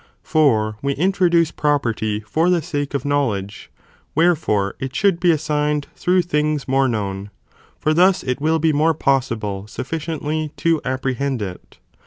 For 0.23 0.77
we 0.81 0.93
introduce 0.93 1.51
property 1.51 2.21
for 2.21 2.49
the 2.49 2.63
sake 2.63 2.95
of 2.95 3.05
knowledge, 3.05 3.69
wherefore 4.15 4.73
it 4.79 4.95
should 4.95 5.19
be 5.19 5.29
assigned 5.29 5.89
through 5.95 6.23
things 6.23 6.67
more 6.67 6.87
known, 6.87 7.29
for 7.77 7.93
thus 7.93 8.23
it 8.23 8.41
will 8.41 8.57
be 8.57 8.73
more 8.73 8.95
possible 8.95 9.65
suffi 9.67 9.99
ciently 10.19 10.49
to 10.55 10.81
apprehend 10.83 11.43
it. 11.43 11.77